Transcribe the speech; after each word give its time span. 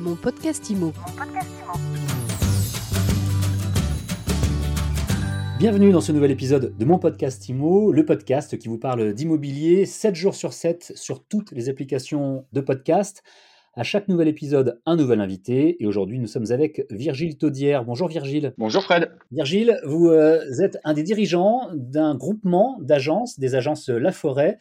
Mon 0.00 0.16
podcast 0.16 0.70
IMO. 0.70 0.94
Bienvenue 5.58 5.92
dans 5.92 6.00
ce 6.00 6.10
nouvel 6.10 6.30
épisode 6.30 6.74
de 6.74 6.84
mon 6.86 6.98
podcast 6.98 7.46
IMO, 7.50 7.92
le 7.92 8.06
podcast 8.06 8.56
qui 8.56 8.68
vous 8.68 8.78
parle 8.78 9.12
d'immobilier 9.12 9.84
7 9.84 10.14
jours 10.14 10.34
sur 10.34 10.54
7 10.54 10.94
sur 10.96 11.22
toutes 11.24 11.52
les 11.52 11.68
applications 11.68 12.46
de 12.54 12.62
podcast. 12.62 13.22
À 13.74 13.82
chaque 13.82 14.08
nouvel 14.08 14.28
épisode, 14.28 14.80
un 14.86 14.96
nouvel 14.96 15.20
invité. 15.20 15.82
Et 15.82 15.86
aujourd'hui, 15.86 16.18
nous 16.18 16.26
sommes 16.26 16.50
avec 16.50 16.86
Virgile 16.90 17.36
Taudière. 17.36 17.84
Bonjour 17.84 18.08
Virgile. 18.08 18.54
Bonjour 18.56 18.82
Fred. 18.82 19.10
Virgile, 19.32 19.82
vous 19.84 20.08
euh, 20.08 20.40
êtes 20.62 20.78
un 20.82 20.94
des 20.94 21.02
dirigeants 21.02 21.68
d'un 21.74 22.14
groupement 22.14 22.78
d'agences, 22.80 23.38
des 23.38 23.54
agences 23.54 23.90
La 23.90 24.12
Forêt, 24.12 24.56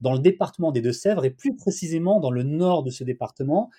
dans 0.00 0.12
le 0.12 0.20
département 0.20 0.70
des 0.70 0.82
Deux-Sèvres 0.82 1.24
et 1.24 1.30
plus 1.30 1.56
précisément 1.56 2.20
dans 2.20 2.30
le 2.30 2.44
nord 2.44 2.84
de 2.84 2.90
ce 2.90 3.02
département. 3.02 3.70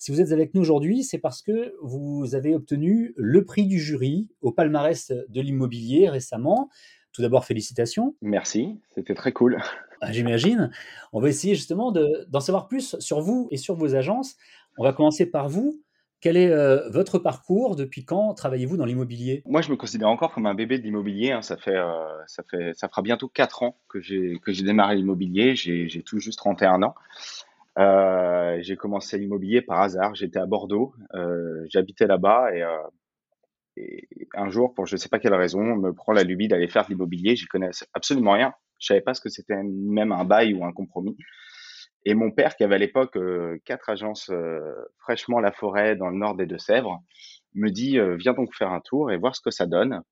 Si 0.00 0.10
vous 0.10 0.22
êtes 0.22 0.32
avec 0.32 0.54
nous 0.54 0.62
aujourd'hui, 0.62 1.04
c'est 1.04 1.18
parce 1.18 1.42
que 1.42 1.74
vous 1.82 2.34
avez 2.34 2.54
obtenu 2.54 3.12
le 3.18 3.44
prix 3.44 3.66
du 3.66 3.78
jury 3.78 4.30
au 4.40 4.50
palmarès 4.50 5.12
de 5.12 5.40
l'immobilier 5.42 6.08
récemment. 6.08 6.70
Tout 7.12 7.20
d'abord, 7.20 7.44
félicitations. 7.44 8.16
Merci, 8.22 8.80
c'était 8.94 9.12
très 9.12 9.32
cool. 9.32 9.58
Ah, 10.00 10.10
j'imagine. 10.10 10.70
On 11.12 11.20
va 11.20 11.28
essayer 11.28 11.54
justement 11.54 11.92
d'en 11.92 12.40
savoir 12.40 12.66
plus 12.66 12.98
sur 12.98 13.20
vous 13.20 13.48
et 13.50 13.58
sur 13.58 13.74
vos 13.74 13.94
agences. 13.94 14.36
On 14.78 14.84
va 14.84 14.94
commencer 14.94 15.26
par 15.26 15.50
vous. 15.50 15.82
Quel 16.22 16.38
est 16.38 16.50
euh, 16.50 16.88
votre 16.88 17.18
parcours? 17.18 17.76
Depuis 17.76 18.06
quand 18.06 18.32
travaillez-vous 18.32 18.78
dans 18.78 18.86
l'immobilier? 18.86 19.42
Moi, 19.44 19.60
je 19.60 19.70
me 19.70 19.76
considère 19.76 20.08
encore 20.08 20.32
comme 20.32 20.46
un 20.46 20.54
bébé 20.54 20.78
de 20.78 20.82
l'immobilier. 20.82 21.32
Hein. 21.32 21.42
Ça, 21.42 21.58
fait, 21.58 21.76
euh, 21.76 21.92
ça, 22.26 22.42
fait, 22.50 22.72
ça 22.74 22.88
fera 22.88 23.02
bientôt 23.02 23.28
4 23.28 23.64
ans 23.64 23.76
que 23.86 24.00
j'ai 24.00 24.40
démarré 24.62 24.96
l'immobilier. 24.96 25.54
J'ai 25.56 26.02
tout 26.02 26.20
juste 26.20 26.38
31 26.38 26.84
ans. 26.84 26.94
Euh, 27.78 28.58
j'ai 28.60 28.76
commencé 28.76 29.18
l'immobilier 29.18 29.62
par 29.62 29.80
hasard. 29.80 30.14
J'étais 30.14 30.38
à 30.38 30.46
Bordeaux, 30.46 30.94
euh, 31.14 31.64
j'habitais 31.68 32.06
là-bas 32.06 32.54
et, 32.54 32.62
euh, 32.62 32.76
et, 33.76 34.08
un 34.34 34.50
jour, 34.50 34.74
pour 34.74 34.86
je 34.86 34.94
ne 34.94 34.98
sais 34.98 35.08
pas 35.08 35.18
quelle 35.18 35.34
raison, 35.34 35.60
on 35.60 35.76
me 35.76 35.92
prend 35.92 36.12
la 36.12 36.24
lubie 36.24 36.48
d'aller 36.48 36.68
faire 36.68 36.84
de 36.84 36.90
l'immobilier. 36.90 37.36
J'y 37.36 37.46
connais 37.46 37.70
absolument 37.94 38.32
rien. 38.32 38.52
Je 38.78 38.86
savais 38.86 39.00
pas 39.00 39.14
ce 39.14 39.20
que 39.20 39.28
c'était 39.28 39.62
même 39.62 40.12
un 40.12 40.24
bail 40.24 40.54
ou 40.54 40.64
un 40.64 40.72
compromis. 40.72 41.16
Et 42.06 42.14
mon 42.14 42.30
père, 42.30 42.56
qui 42.56 42.64
avait 42.64 42.76
à 42.76 42.78
l'époque 42.78 43.16
euh, 43.16 43.58
quatre 43.64 43.90
agences 43.90 44.30
euh, 44.30 44.74
fraîchement 44.98 45.38
la 45.38 45.52
forêt 45.52 45.96
dans 45.96 46.08
le 46.08 46.16
nord 46.16 46.34
des 46.34 46.46
Deux-Sèvres, 46.46 47.02
me 47.54 47.70
dit 47.70 47.98
viens 48.18 48.32
donc 48.32 48.54
faire 48.54 48.70
un 48.70 48.80
tour 48.80 49.10
et 49.10 49.16
voir 49.16 49.34
ce 49.34 49.40
que 49.42 49.50
ça 49.50 49.66
donne. 49.66 50.02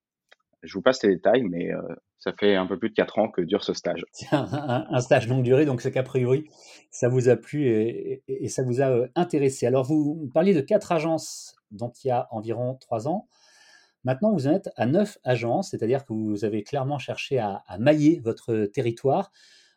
Je 0.63 0.75
vous 0.75 0.83
passe 0.83 1.03
les 1.03 1.15
détails, 1.15 1.45
mais 1.45 1.73
euh, 1.73 1.81
ça 2.19 2.33
fait 2.33 2.57
un 2.57 2.67
peu 2.67 2.79
plus 2.79 2.91
de 2.91 2.95
4 2.95 3.19
ans 3.19 3.29
que 3.31 3.41
dure 3.41 3.63
ce 3.63 3.75
stage. 3.75 4.05
Un, 4.33 5.01
stage 5.01 5.29
longue 5.29 5.45
durée, 5.45 5.65
donc 5.65 5.81
c'est 5.81 5.93
qu'a 5.93 6.03
priori, 6.03 6.49
ça 6.91 7.09
vous 7.09 7.29
a 7.29 7.37
plu 7.37 7.69
et, 7.69 8.49
ça 8.49 8.63
vous 8.63 8.81
a 8.81 8.91
euh, 8.91 9.09
intéressé. 9.15 9.67
Alors, 9.67 9.85
vous 9.85 10.29
parliez 10.35 10.55
de 10.55 10.61
quatre 10.61 10.91
agences 10.93 11.55
dont 11.71 11.93
il 12.03 12.09
y 12.09 12.11
a 12.11 12.27
environ 12.31 12.75
3 12.75 13.09
ans. 13.09 13.29
Maintenant, 14.05 14.33
vous 14.33 14.49
en 14.49 14.53
êtes 14.53 14.71
à 14.77 14.87
9 14.87 15.19
agences, 15.25 15.71
c'est-à-dire 15.71 16.05
que 16.05 16.13
vous 16.13 16.45
avez 16.45 16.63
clairement 16.63 16.99
cherché 16.99 17.39
à, 17.39 17.63
mailler 17.79 18.21
votre 18.21 18.65
territoire. 18.67 19.31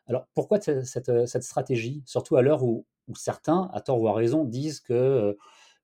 Alors, 0.08 0.28
pourquoi 0.34 0.59
cette, 0.62 1.44
stratégie? 1.44 2.02
Surtout 2.06 2.38
à 2.38 2.42
l'heure 2.42 2.64
où, 2.64 2.86
où, 3.08 3.16
certains, 3.16 3.70
à 3.74 3.82
tort 3.82 4.02
ou 4.02 4.08
à 4.08 4.14
raison, 4.14 4.46
disent 4.46 4.80
que 4.80 4.94
euh, 4.94 5.34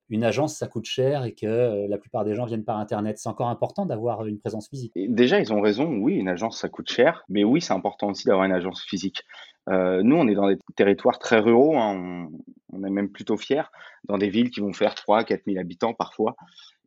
une 0.10 0.24
agence, 0.24 0.56
ça 0.56 0.68
coûte 0.68 0.86
cher 0.86 1.26
et 1.26 1.34
que 1.34 1.46
euh, 1.46 1.88
la 1.88 1.98
plupart 1.98 2.24
des 2.24 2.36
gens 2.36 2.46
viennent 2.46 2.64
par 2.64 2.78
Internet. 2.78 3.18
C'est 3.18 3.30
encore 3.30 3.50
important 3.50 3.86
d'avoir 3.86 4.26
une 4.26 4.40
présence 4.40 4.70
physique. 4.70 4.94
déjà, 4.96 5.40
ils 5.40 5.54
ont 5.54 5.62
raison. 5.62 5.86
Oui, 5.98 6.16
une 6.16 6.30
agence, 6.30 6.60
ça 6.60 6.70
coûte 6.70 6.90
cher. 6.90 7.24
Mais 7.30 7.44
oui, 7.44 7.62
c'est 7.62 7.74
important 7.74 8.10
aussi 8.10 8.26
d'avoir 8.26 8.46
une 8.46 8.54
agence 8.54 8.84
physique. 8.84 9.24
Euh, 9.70 10.02
nous, 10.04 10.16
on 10.16 10.28
est 10.28 10.36
dans 10.36 10.48
des 10.48 10.58
territoires 10.76 11.20
très 11.20 11.40
ruraux. 11.40 11.78
Hein. 11.78 12.30
On, 12.72 12.84
est 12.84 12.90
même 12.90 13.10
plutôt 13.10 13.38
fiers. 13.38 13.70
Dans 14.06 14.18
des 14.18 14.30
villes 14.30 14.50
qui 14.50 14.62
vont 14.62 14.74
faire 14.74 14.96
3 14.96 15.24
4 15.24 15.42
000 15.46 15.60
habitants 15.60 15.94
parfois. 15.94 16.36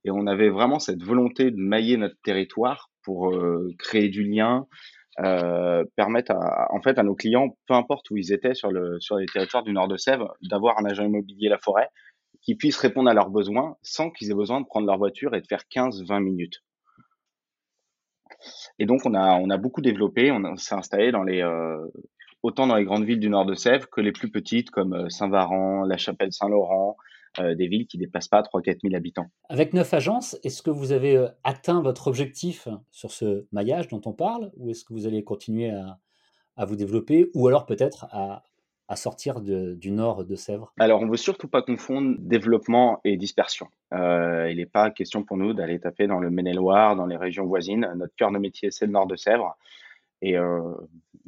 Et 0.05 0.11
on 0.11 0.27
avait 0.27 0.49
vraiment 0.49 0.79
cette 0.79 1.03
volonté 1.03 1.51
de 1.51 1.59
mailler 1.59 1.99
notre 1.99 2.17
territoire 2.25 2.91
pour 3.03 3.31
euh, 3.31 3.69
créer 3.79 4.09
du 4.09 4.25
lien, 4.25 4.67
permettre 5.97 6.33
à, 6.33 6.73
en 6.73 6.81
fait 6.81 6.99
à 6.99 7.03
nos 7.03 7.15
clients, 7.15 7.55
peu 7.69 7.75
importe 7.75 8.11
où 8.11 8.17
ils 8.17 8.33
étaient 8.33 8.55
sur, 8.55 8.71
le, 8.71 8.99
sur 9.01 9.17
les 9.17 9.27
territoires 9.27 9.63
du 9.63 9.73
nord 9.73 9.87
de 9.87 9.99
Sèvres, 9.99 10.35
d'avoir 10.41 10.79
un 10.79 10.87
agent 10.87 11.05
immobilier 11.05 11.51
La 11.51 11.59
Forêt 11.59 11.91
qui 12.43 12.55
puissent 12.55 12.79
répondre 12.79 13.11
à 13.11 13.15
leurs 13.15 13.31
besoins 13.31 13.77
sans 13.83 14.11
qu'ils 14.11 14.31
aient 14.31 14.35
besoin 14.35 14.61
de 14.61 14.67
prendre 14.67 14.87
leur 14.87 14.99
voiture 14.99 15.35
et 15.35 15.41
de 15.41 15.47
faire 15.47 15.65
15-20 15.71 16.23
minutes. 16.23 16.63
Et 18.79 18.87
donc, 18.87 19.05
on 19.05 19.15
a, 19.15 19.35
on 19.35 19.51
a 19.51 19.59
beaucoup 19.59 19.83
développé, 19.83 20.33
on, 20.33 20.57
s'est 20.57 20.75
installé 20.75 21.13
dans 21.13 21.23
les, 21.23 21.43
euh, 21.43 21.87
autant 22.43 22.67
dans 22.67 22.77
les 22.77 22.85
grandes 22.85 23.05
villes 23.05 23.21
du 23.21 23.29
nord 23.29 23.45
de 23.45 23.55
Sèvres 23.55 23.89
que 23.91 24.01
les 24.01 24.13
plus 24.13 24.31
petites 24.31 24.71
comme 24.71 24.95
euh, 24.95 25.09
Saint-Varan, 25.11 25.85
La 25.85 25.99
Chapelle-Saint-Laurent, 25.99 26.97
euh, 27.39 27.55
des 27.55 27.69
villes 27.69 27.87
qui 27.87 27.99
ne 27.99 28.05
dépassent 28.05 28.29
pas 28.29 28.41
3-4 28.41 28.79
000 28.83 28.95
habitants. 28.95 29.27
Avec 29.51 29.75
neuf 29.75 29.93
agences, 29.93 30.39
est-ce 30.43 30.63
que 30.63 30.71
vous 30.71 30.93
avez 30.93 31.29
atteint 31.45 31.83
votre 31.83 32.09
objectif 32.09 32.67
sur 32.91 33.13
ce 33.13 33.47
maillage 33.53 33.89
dont 33.89 34.01
on 34.07 34.13
parle 34.13 34.51
ou 34.57 34.71
est-ce 34.71 34.85
que 34.85 34.95
vous 34.95 35.07
allez 35.07 35.23
continuer 35.23 35.71
à, 35.71 35.99
à 36.57 36.65
vous 36.65 36.77
développer 36.77 37.31
ou 37.35 37.47
alors 37.47 37.67
peut-être 37.67 38.07
à, 38.11 38.43
à 38.91 38.97
sortir 38.97 39.41
du 39.41 39.91
nord 39.93 40.25
de 40.25 40.35
Sèvres 40.35 40.75
Alors, 40.81 41.01
on 41.01 41.07
ne 41.07 41.13
veut 41.13 41.17
surtout 41.17 41.47
pas 41.47 41.63
confondre 41.63 42.17
développement 42.19 43.01
et 43.05 43.17
dispersion. 43.17 43.69
Euh, 43.95 44.51
il 44.51 44.57
n'est 44.57 44.67
pas 44.67 44.91
question 44.91 45.23
pour 45.23 45.37
nous 45.37 45.55
d'aller 45.55 45.79
taper 45.79 46.09
dans 46.09 46.19
le 46.19 46.29
Maine-et-Loire, 46.29 46.97
dans 46.97 47.07
les 47.07 47.17
régions 47.17 47.47
voisines. 47.47 47.89
Notre 47.95 48.17
cœur 48.17 48.33
de 48.33 48.39
métier, 48.39 48.73
c'est 48.73 48.87
le 48.87 48.93
nord 48.93 49.07
de 49.07 49.15
Sèvres. 49.15 49.57
Et 50.23 50.37
euh, 50.37 50.75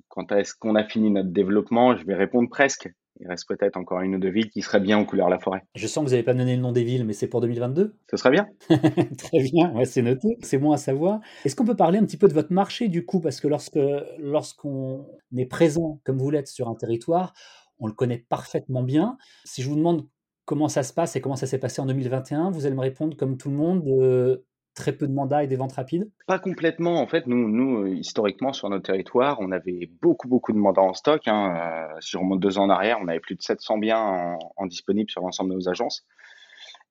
quant 0.09 0.25
à 0.25 0.39
est-ce 0.39 0.57
qu'on 0.57 0.75
a 0.75 0.83
fini 0.83 1.13
notre 1.13 1.31
développement, 1.31 1.97
je 1.97 2.05
vais 2.05 2.17
répondre 2.17 2.51
presque. 2.51 2.93
Il 3.23 3.29
reste 3.29 3.47
peut-être 3.47 3.77
encore 3.77 4.01
une 4.01 4.17
ou 4.17 4.19
deux 4.19 4.31
villes 4.31 4.51
qui 4.51 4.63
seraient 4.63 4.81
bien 4.81 4.99
aux 4.99 5.05
couleurs 5.05 5.29
la 5.29 5.39
forêt. 5.39 5.63
Je 5.77 5.87
sens 5.87 6.03
que 6.03 6.09
vous 6.09 6.11
n'avez 6.11 6.25
pas 6.25 6.35
donné 6.35 6.57
le 6.57 6.63
nom 6.63 6.73
des 6.73 6.83
villes, 6.83 7.05
mais 7.05 7.13
c'est 7.13 7.29
pour 7.29 7.41
2022 7.41 7.95
Ce 8.11 8.17
serait 8.17 8.33
bien. 8.33 8.49
Très 8.69 9.43
bien, 9.45 9.73
ouais, 9.75 9.85
c'est 9.85 10.03
noté. 10.03 10.37
C'est 10.43 10.59
bon 10.59 10.73
à 10.73 10.77
savoir. 10.77 11.21
Est-ce 11.45 11.55
qu'on 11.55 11.65
peut 11.65 11.77
parler 11.77 12.01
un 12.01 12.05
petit 12.05 12.17
peu 12.17 12.27
de 12.27 12.35
votre 12.35 12.53
marché 12.53 12.89
du 12.89 13.07
coup? 13.07 13.21
Parce 13.21 13.41
que 13.41 13.47
lorsque 13.47 13.79
lorsqu'on 14.19 15.07
est 15.37 15.47
présent, 15.47 16.01
comme 16.03 16.19
vous 16.19 16.31
l'êtes, 16.31 16.49
sur 16.49 16.69
un 16.69 16.75
territoire, 16.75 17.33
on 17.79 17.87
le 17.87 17.93
connaît 17.93 18.19
parfaitement 18.19 18.83
bien. 18.83 19.17
Si 19.45 19.63
je 19.63 19.69
vous 19.69 19.77
demande 19.77 20.09
comment 20.45 20.69
ça 20.69 20.83
se 20.83 20.93
passe 20.93 21.15
et 21.15 21.21
comment 21.21 21.37
ça 21.37 21.47
s'est 21.47 21.59
passé 21.59 21.81
en 21.81 21.87
2021, 21.87 22.51
vous 22.51 22.67
allez 22.67 22.75
me 22.75 22.81
répondre 22.81 23.17
comme 23.17 23.37
tout 23.37 23.51
le 23.51 23.57
monde, 23.57 23.87
euh, 23.87 24.45
très 24.75 24.93
peu 24.93 25.07
de 25.07 25.13
mandats 25.13 25.45
et 25.45 25.47
des 25.47 25.57
ventes 25.57 25.73
rapides 25.73 26.11
Pas 26.27 26.39
complètement. 26.39 27.01
En 27.01 27.07
fait, 27.07 27.27
nous, 27.27 27.49
nous 27.49 27.87
historiquement, 27.87 28.53
sur 28.53 28.71
notre 28.71 28.85
territoire, 28.85 29.39
on 29.41 29.51
avait 29.53 29.91
beaucoup, 30.01 30.29
beaucoup 30.29 30.53
de 30.53 30.59
mandats 30.59 30.83
en 30.83 30.95
stock. 30.95 31.27
Hein. 31.27 31.99
Euh, 32.01 32.37
deux 32.37 32.59
ans 32.59 32.65
en 32.65 32.71
arrière, 32.71 32.99
on 33.01 33.09
avait 33.09 33.21
plus 33.21 33.35
de 33.35 33.43
700 33.43 33.79
biens 33.79 34.37
en, 34.57 34.67
disponibles 34.67 35.11
sur 35.11 35.23
l'ensemble 35.23 35.51
de 35.51 35.57
nos 35.57 35.69
agences. 35.69 36.05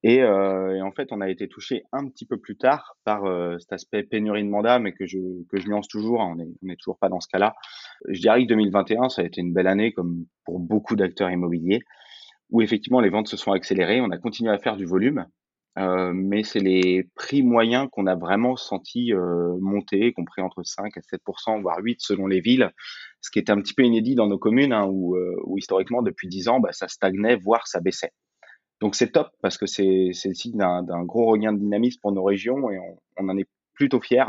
Et, 0.03 0.23
euh, 0.23 0.75
et, 0.75 0.81
en 0.81 0.91
fait, 0.91 1.09
on 1.11 1.21
a 1.21 1.29
été 1.29 1.47
touché 1.47 1.83
un 1.91 2.07
petit 2.07 2.25
peu 2.25 2.37
plus 2.37 2.57
tard 2.57 2.97
par 3.03 3.25
euh, 3.25 3.57
cet 3.59 3.71
aspect 3.71 4.01
pénurie 4.01 4.43
de 4.43 4.49
mandat, 4.49 4.79
mais 4.79 4.93
que 4.93 5.05
je, 5.05 5.19
que 5.49 5.59
je 5.59 5.67
nuance 5.67 5.87
toujours. 5.87 6.21
Hein, 6.21 6.35
on 6.37 6.65
n'est 6.65 6.75
toujours 6.75 6.97
pas 6.97 7.09
dans 7.09 7.19
ce 7.19 7.27
cas-là. 7.27 7.53
Je 8.07 8.19
dirais 8.19 8.41
que 8.43 8.47
2021, 8.47 9.09
ça 9.09 9.21
a 9.21 9.25
été 9.25 9.41
une 9.41 9.53
belle 9.53 9.67
année, 9.67 9.93
comme 9.93 10.25
pour 10.45 10.59
beaucoup 10.59 10.95
d'acteurs 10.95 11.29
immobiliers, 11.29 11.81
où 12.49 12.61
effectivement 12.61 12.99
les 12.99 13.09
ventes 13.09 13.27
se 13.27 13.37
sont 13.37 13.51
accélérées. 13.51 14.01
On 14.01 14.09
a 14.09 14.17
continué 14.17 14.51
à 14.51 14.57
faire 14.57 14.75
du 14.75 14.85
volume, 14.85 15.27
euh, 15.79 16.11
mais 16.13 16.43
c'est 16.43 16.59
les 16.59 17.07
prix 17.15 17.43
moyens 17.43 17.87
qu'on 17.91 18.05
a 18.05 18.15
vraiment 18.15 18.57
senti 18.57 19.13
euh, 19.13 19.55
monter, 19.61 20.11
compris 20.11 20.41
entre 20.41 20.63
5 20.63 20.97
à 20.97 20.99
7% 20.99 21.61
voire 21.61 21.79
8 21.79 22.01
selon 22.01 22.27
les 22.27 22.41
villes, 22.41 22.71
ce 23.21 23.31
qui 23.31 23.39
était 23.39 23.53
un 23.53 23.61
petit 23.61 23.73
peu 23.73 23.83
inédit 23.83 24.15
dans 24.15 24.27
nos 24.27 24.37
communes, 24.37 24.73
hein, 24.73 24.85
où, 24.85 25.15
euh, 25.15 25.35
où, 25.45 25.57
historiquement, 25.57 26.01
depuis 26.01 26.27
10 26.27 26.49
ans, 26.49 26.59
bah, 26.59 26.73
ça 26.73 26.87
stagnait, 26.87 27.37
voire 27.37 27.67
ça 27.67 27.79
baissait. 27.79 28.11
Donc 28.81 28.95
c'est 28.95 29.11
top 29.11 29.29
parce 29.41 29.57
que 29.57 29.67
c'est 29.67 30.09
le 30.25 30.33
signe 30.33 30.57
d'un 30.57 31.03
gros 31.03 31.27
regain 31.27 31.53
de 31.53 31.59
dynamisme 31.59 31.99
pour 32.01 32.11
nos 32.11 32.23
régions 32.23 32.71
et 32.71 32.79
on, 32.79 32.97
on 33.17 33.29
en 33.29 33.37
est 33.37 33.47
plutôt 33.73 34.01
fiers. 34.01 34.25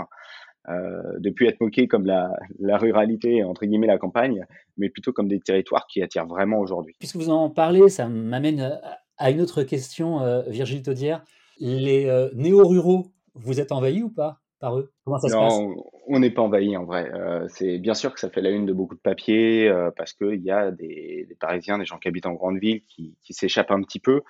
Euh, 0.68 1.18
depuis 1.18 1.48
être 1.48 1.60
moqué 1.60 1.88
comme 1.88 2.06
la, 2.06 2.30
la, 2.60 2.78
ruralité, 2.78 3.42
entre 3.42 3.66
guillemets 3.66 3.88
la 3.88 3.98
campagne, 3.98 4.46
mais 4.76 4.90
plutôt 4.90 5.12
comme 5.12 5.26
des 5.26 5.40
territoires 5.40 5.88
qui 5.88 6.02
attirent 6.02 6.26
vraiment 6.26 6.60
aujourd'hui. 6.60 6.94
Puisque 7.00 7.16
vous 7.16 7.30
en 7.30 7.50
parlez, 7.50 7.88
ça 7.88 8.08
m'amène 8.08 8.78
à 9.22 9.30
une 9.30 9.40
autre 9.40 9.62
question, 9.62 10.20
euh, 10.20 10.42
Virgile 10.48 10.82
Taudière. 10.82 11.22
Les 11.58 12.06
euh, 12.06 12.28
néo-ruraux, 12.34 13.12
vous 13.34 13.60
êtes 13.60 13.70
envahis 13.70 14.02
ou 14.02 14.10
pas 14.10 14.40
par 14.58 14.76
eux? 14.78 14.92
Comment 15.04 15.18
ça 15.18 15.28
non, 15.28 15.48
se 15.48 15.74
passe? 15.74 15.84
on 16.08 16.18
n'est 16.18 16.30
pas 16.30 16.42
envahi 16.42 16.76
en 16.76 16.84
vrai. 16.84 17.08
Euh, 17.14 17.46
c'est 17.48 17.78
bien 17.78 17.94
sûr 17.94 18.12
que 18.12 18.18
ça 18.18 18.30
fait 18.30 18.40
la 18.40 18.50
une 18.50 18.66
de 18.66 18.72
beaucoup 18.72 18.96
de 18.96 19.00
papiers 19.00 19.68
euh, 19.68 19.90
parce 19.96 20.12
qu'il 20.12 20.42
y 20.42 20.50
a 20.50 20.72
des, 20.72 21.26
des, 21.28 21.36
Parisiens, 21.36 21.78
des 21.78 21.84
gens 21.84 21.98
qui 21.98 22.08
habitent 22.08 22.26
en 22.26 22.32
grande 22.32 22.58
ville 22.58 22.82
qui, 22.82 23.16
qui 23.22 23.32
s'échappent 23.32 23.70
un 23.70 23.82
petit 23.82 24.00
peu 24.00 24.22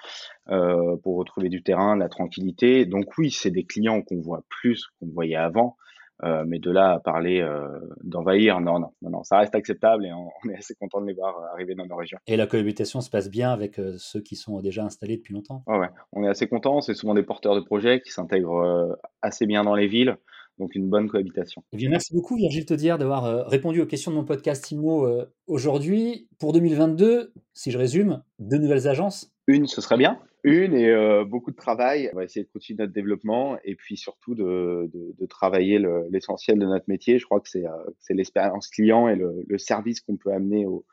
pour 0.47 1.17
retrouver 1.17 1.49
du 1.49 1.63
terrain, 1.63 1.97
de 1.97 2.01
la 2.01 2.11
tranquillité. 2.11 2.85
Donc 2.85 3.17
oui, 3.17 3.31
c'est 3.31 3.51
des 3.51 3.65
clients 3.65 4.03
qu'on 4.03 4.21
voit 4.21 4.45
plus 4.51 4.89
qu'on 5.01 5.07
voyait 5.07 5.37
avant. 5.37 5.77
Euh, 6.25 6.45
mais 6.47 6.61
de 6.61 6.71
là 6.71 6.93
à 6.93 7.01
parler 7.01 7.41
euh, 7.41 7.67
d'envahir, 8.05 8.61
non, 8.61 8.79
non, 8.79 8.93
non, 9.03 9.11
non, 9.11 9.25
ça 9.25 9.39
reste 9.39 9.57
acceptable 9.57 10.07
et 10.07 10.13
on, 10.13 10.29
on, 10.45 10.51
est 10.51 10.57
assez 10.57 10.75
content 10.75 11.01
de 11.01 11.07
les 11.07 11.15
voir 11.15 11.37
arriver 11.53 11.75
dans 11.75 11.87
nos 11.87 11.97
régions. 11.97 12.19
Et 12.27 12.37
la 12.37 12.47
cohabitation 12.47 13.01
se 13.01 13.11
passe 13.11 13.29
bien 13.29 13.53
avec 13.53 13.79
euh, 13.79 13.97
ceux 13.99 14.21
qui 14.21 14.37
sont 14.37 14.61
déjà 14.61 14.85
installés 14.85 15.17
depuis 15.17 15.35
longtemps? 15.35 15.65
Ouais, 15.67 15.79
ouais, 15.79 15.89
on 16.13 16.23
est 16.23 16.29
assez 16.29 16.49
content. 16.49 16.81
C'est 16.81 16.95
souvent 16.95 17.15
des 17.15 17.25
porteurs 17.25 17.57
de 17.57 17.61
projets 17.61 18.01
qui 18.01 18.13
s'intègrent 18.13 18.97
assez 19.21 19.47
bien 19.47 19.65
dans 19.65 19.75
les 19.75 19.89
villes. 19.89 20.17
Donc 20.59 20.75
une 20.75 20.89
bonne 20.89 21.09
cohabitation. 21.09 21.65
Eh 21.73 21.77
bien, 21.77 21.89
merci 21.89 22.15
beaucoup 22.15 22.37
Virgile 22.37 22.67
Taudière 22.67 22.99
d'avoir 22.99 23.47
répondu 23.49 23.81
aux 23.81 23.87
questions 23.87 24.11
de 24.11 24.17
mon 24.17 24.25
podcast 24.25 24.71
IMO 24.71 25.09
aujourd'hui. 25.47 26.29
Pour 26.39 26.53
2022, 26.53 27.33
si 27.55 27.71
je 27.71 27.79
résume, 27.79 28.23
deux 28.39 28.59
nouvelles 28.59 28.87
agences 28.87 29.33
Une, 29.47 29.67
ce 29.67 29.81
serait 29.81 29.97
bien. 29.97 30.19
Une 30.45 30.75
et 30.75 30.89
euh, 30.89 31.25
beaucoup 31.25 31.53
de 31.53 31.57
travail. 31.57 32.11
On 32.13 32.17
va 32.17 32.25
essayer 32.25 32.45
de 32.45 32.51
continuer 32.51 32.79
notre 32.79 32.93
développement 32.93 33.59
et 33.65 33.77
puis 33.77 33.97
surtout 33.97 34.35
de, 34.35 34.91
travailler 35.29 35.81
l'essentiel 36.11 36.59
de 36.59 36.67
notre 36.67 36.87
métier. 36.89 37.19
Je 37.19 37.25
crois 37.25 37.41
que 37.41 37.49
c'est 37.49 37.67
euh, 37.67 37.71
l'expérience 38.11 38.69
client 38.69 39.09
et 39.09 39.17
le, 39.17 39.59
service 39.59 40.01
qu'on 40.01 40.17
peut 40.17 40.33
amener 40.33 40.67
aux, 40.67 40.85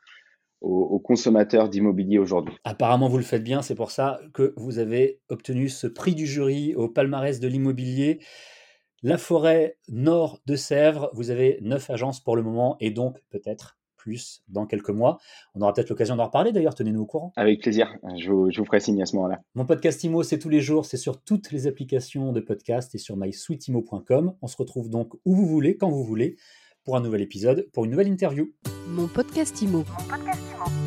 aux, 0.60 1.00
consommateurs 1.00 1.68
d'immobilier 1.68 2.18
aujourd'hui. 2.18 2.54
Apparemment, 2.64 3.08
vous 3.08 3.16
le 3.16 3.24
faites 3.24 3.42
bien. 3.42 3.60
C'est 3.62 3.74
pour 3.74 3.90
ça 3.90 4.20
que 4.34 4.54
vous 4.56 4.78
avez 4.78 5.20
obtenu 5.28 5.68
ce 5.68 5.88
prix 5.88 6.14
du 6.14 6.26
jury 6.26 6.74
au 6.76 6.88
palmarès 6.88 7.40
de 7.40 7.48
l'immobilier. 7.48 8.20
La 9.02 9.18
forêt 9.18 9.78
nord 9.88 10.40
de 10.46 10.56
Sèvres, 10.56 11.10
vous 11.14 11.30
avez 11.30 11.58
neuf 11.62 11.90
agences 11.90 12.20
pour 12.20 12.36
le 12.36 12.42
moment 12.42 12.76
et 12.80 12.90
donc 12.90 13.18
peut-être 13.30 13.79
plus 14.00 14.42
dans 14.48 14.66
quelques 14.66 14.90
mois. 14.90 15.18
On 15.54 15.60
aura 15.60 15.72
peut-être 15.72 15.90
l'occasion 15.90 16.16
d'en 16.16 16.24
reparler 16.24 16.52
d'ailleurs, 16.52 16.74
tenez-nous 16.74 17.02
au 17.02 17.06
courant. 17.06 17.32
Avec 17.36 17.60
plaisir, 17.60 17.94
je 18.16 18.30
vous, 18.30 18.64
ferai 18.64 18.80
signe 18.80 19.02
à 19.02 19.06
ce 19.06 19.14
moment-là. 19.16 19.40
Mon 19.54 19.66
podcast 19.66 20.02
IMO, 20.02 20.22
c'est 20.22 20.38
tous 20.38 20.48
les 20.48 20.60
jours, 20.60 20.86
c'est 20.86 20.96
sur 20.96 21.22
toutes 21.22 21.52
les 21.52 21.66
applications 21.66 22.32
de 22.32 22.40
podcast 22.40 22.94
et 22.94 22.98
sur 22.98 23.16
mysweetimo.com. 23.16 24.34
On 24.40 24.46
se 24.46 24.56
retrouve 24.56 24.88
donc 24.88 25.14
où 25.24 25.34
vous 25.34 25.46
voulez, 25.46 25.76
quand 25.76 25.90
vous 25.90 26.04
voulez, 26.04 26.36
pour 26.84 26.96
un 26.96 27.00
nouvel 27.00 27.20
épisode, 27.20 27.68
pour 27.72 27.84
une 27.84 27.90
nouvelle 27.90 28.08
interview. 28.08 28.50
Mon 28.88 29.06
podcast 29.06 29.60
IMO. 29.60 29.78
Mon 29.78 30.08
podcast 30.08 30.40
IMO. 30.56 30.79